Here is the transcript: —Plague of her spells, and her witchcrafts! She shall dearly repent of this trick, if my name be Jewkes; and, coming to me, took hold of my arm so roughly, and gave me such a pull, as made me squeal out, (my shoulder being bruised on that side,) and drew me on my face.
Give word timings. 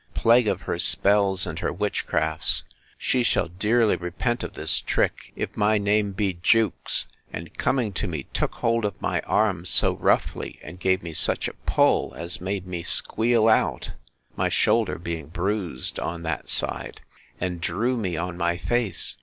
—Plague 0.15 0.47
of 0.47 0.61
her 0.61 0.79
spells, 0.79 1.45
and 1.45 1.59
her 1.59 1.71
witchcrafts! 1.71 2.63
She 2.97 3.21
shall 3.21 3.49
dearly 3.49 3.95
repent 3.95 4.41
of 4.43 4.53
this 4.53 4.79
trick, 4.81 5.31
if 5.35 5.55
my 5.55 5.77
name 5.77 6.13
be 6.13 6.33
Jewkes; 6.41 7.05
and, 7.31 7.55
coming 7.55 7.93
to 7.93 8.07
me, 8.07 8.23
took 8.33 8.55
hold 8.55 8.83
of 8.83 8.99
my 8.99 9.19
arm 9.27 9.63
so 9.63 9.95
roughly, 9.97 10.57
and 10.63 10.79
gave 10.79 11.03
me 11.03 11.13
such 11.13 11.47
a 11.47 11.53
pull, 11.67 12.15
as 12.15 12.41
made 12.41 12.65
me 12.65 12.81
squeal 12.81 13.47
out, 13.47 13.91
(my 14.35 14.49
shoulder 14.49 14.97
being 14.97 15.27
bruised 15.27 15.99
on 15.99 16.23
that 16.23 16.49
side,) 16.49 17.01
and 17.39 17.61
drew 17.61 17.95
me 17.95 18.17
on 18.17 18.35
my 18.35 18.57
face. 18.57 19.17